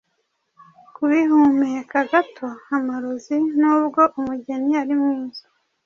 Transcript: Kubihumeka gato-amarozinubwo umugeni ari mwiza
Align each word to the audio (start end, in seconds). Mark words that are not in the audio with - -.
Kubihumeka 0.95 1.97
gato-amarozinubwo 2.11 4.01
umugeni 4.19 4.71
ari 4.81 4.93
mwiza 5.01 5.45